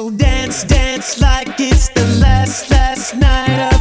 So 0.00 0.08
dance, 0.08 0.64
dance 0.64 1.20
like 1.20 1.60
it's 1.60 1.90
the 1.90 2.06
last, 2.22 2.70
last 2.70 3.14
night 3.16 3.74
of. 3.74 3.79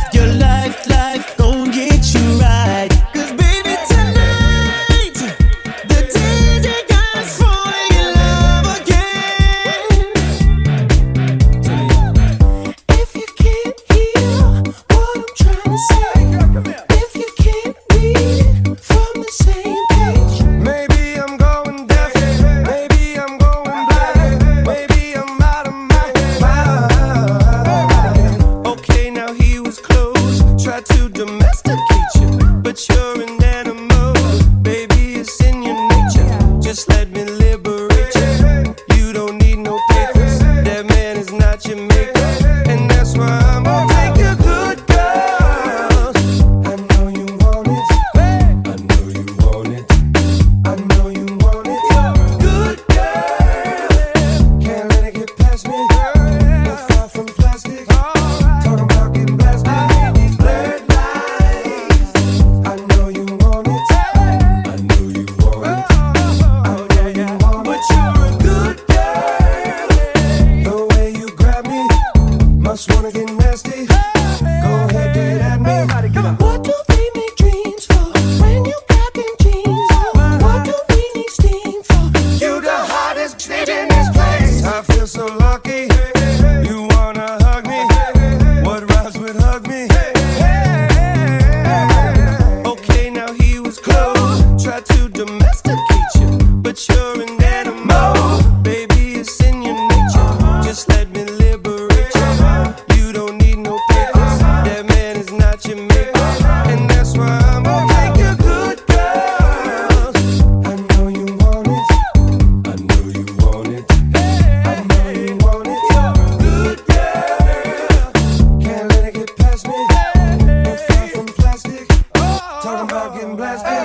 about 122.89 123.13
getting 123.13 123.35
blasted. 123.35 123.78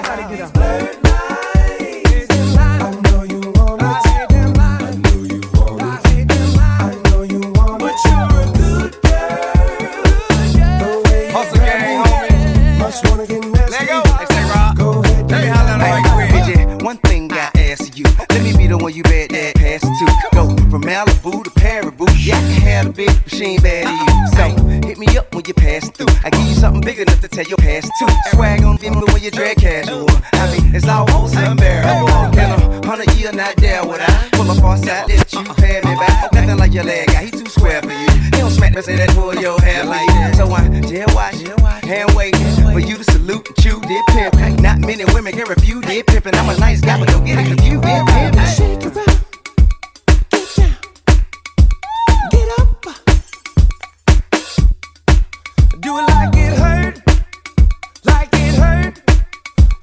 You. 18.64 18.68
Be 18.68 18.76
the 18.76 18.82
one 18.82 18.94
you 18.94 19.02
bet 19.02 19.30
that 19.30 19.54
pass 19.56 19.80
to. 19.80 20.06
Go 20.32 20.48
from 20.70 20.82
Malibu 20.82 21.44
to 21.44 21.50
Paribu. 21.50 22.08
Yeah, 22.24 22.36
I 22.36 22.40
can 22.40 22.62
have 22.62 22.86
a 22.86 22.92
big 22.92 23.10
machine 23.24 23.60
bad 23.60 23.84
to 23.84 23.92
you. 23.92 24.24
So 24.36 24.88
hit 24.88 24.98
me 24.98 25.06
up 25.16 25.34
when 25.34 25.44
you 25.46 25.54
pass 25.54 25.90
through. 25.90 26.06
I 26.24 26.30
give 26.30 26.46
you 26.46 26.54
something 26.54 26.80
big 26.80 26.98
enough 26.98 27.20
to 27.20 27.28
tell 27.28 27.44
your 27.44 27.58
pass 27.58 27.84
to. 27.84 28.06
Swag 28.32 28.62
on 28.62 28.76
them 28.76 28.94
when 28.94 29.22
you 29.22 29.30
drag 29.30 29.56
casual. 29.58 30.06
I 30.32 30.50
mean, 30.52 30.74
it's 30.74 30.86
almost 30.88 31.36
unbearable. 31.36 32.08
In 32.38 32.50
a 32.50 32.86
hundred 32.86 33.12
year, 33.14 33.32
not 33.32 33.56
there 33.56 33.84
would 33.84 34.00
I 34.00 34.28
pull 34.32 34.50
up 34.50 34.62
on 34.64 34.78
side, 34.78 35.08
let 35.08 35.32
you 35.32 35.44
pay 35.54 35.80
me 35.84 35.94
back. 35.96 36.32
Nothing 36.32 36.58
like 36.58 36.72
your 36.72 36.84
leg 36.84 37.08
guy, 37.08 37.24
he 37.24 37.30
too 37.30 37.46
square 37.46 37.82
for 37.82 37.92
you. 37.92 38.08
He 38.08 38.30
don't 38.30 38.50
smack 38.50 38.74
me, 38.74 38.82
say 38.82 38.96
that 38.96 39.10
pull 39.10 39.34
your 39.34 39.60
hair 39.60 39.84
like 39.84 40.06
that. 40.08 40.36
So 40.36 40.50
I 40.50 40.68
jail 40.80 41.06
watch, 41.14 41.36
hand 41.84 42.14
waiting 42.14 42.40
for 42.72 42.80
you 42.80 42.96
to 42.96 43.04
salute 43.04 43.46
and 43.46 43.56
chew, 43.56 43.80
did 43.80 44.04
pimp. 44.08 44.34
Not 44.60 44.80
many 44.80 45.04
women 45.12 45.32
can 45.32 45.48
refuse, 45.48 45.84
did 45.84 46.06
pimpin'. 46.06 46.34
I'm 46.34 46.48
a 46.48 46.58
nice 46.58 46.80
guy, 46.80 46.98
but 46.98 47.08
don't 47.08 47.24
get 47.24 47.38
it 47.38 47.46
confused, 47.46 47.82
did 47.82 48.06
pimp. 48.06 48.23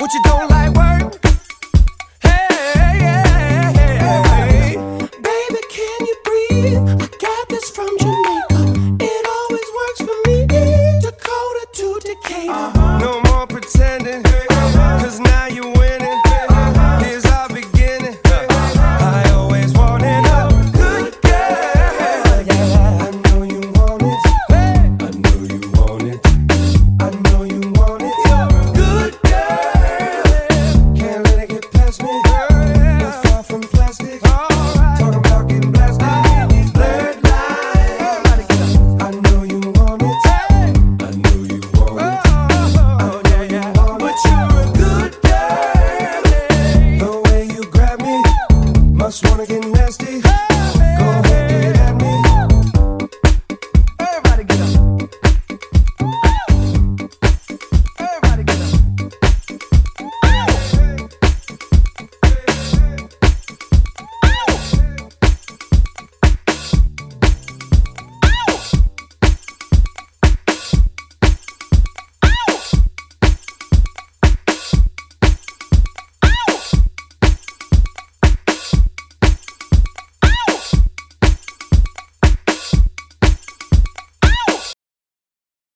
What 0.02 0.12
you 0.16 0.22
don't 0.24 0.50
like 0.50 0.74
work. 0.74 1.24
Hey, 2.24 2.48
hey, 2.50 3.22
hey, 3.78 4.24
hey. 4.26 4.76
Baby, 5.22 5.62
can 5.70 6.06
you 6.08 6.16
breathe? 6.26 7.02
I 7.04 7.08
got 7.20 7.50
this 7.50 7.70
from 7.70 7.96
Jamaica. 8.00 8.31